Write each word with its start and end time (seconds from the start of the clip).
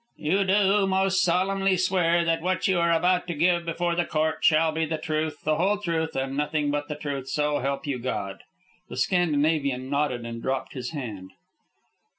"You 0.17 0.43
do 0.45 0.87
most 0.87 1.21
solemnly 1.21 1.77
swear 1.77 2.25
that 2.25 2.41
what 2.41 2.67
you 2.67 2.79
are 2.79 2.91
about 2.91 3.27
to 3.27 3.35
give 3.35 3.65
before 3.67 3.93
the 3.93 4.03
court 4.03 4.39
shall 4.43 4.71
be 4.71 4.83
the 4.83 4.97
truth, 4.97 5.43
the 5.43 5.57
whole 5.57 5.77
truth, 5.77 6.15
and 6.15 6.35
nothing 6.35 6.71
but 6.71 6.87
the 6.87 6.95
truth, 6.95 7.27
so 7.27 7.59
help 7.59 7.85
you 7.85 7.99
God?" 7.99 8.41
The 8.89 8.97
Scandinavian 8.97 9.91
nodded 9.91 10.25
and 10.25 10.41
dropped 10.41 10.73
his 10.73 10.89
hand. 10.89 11.33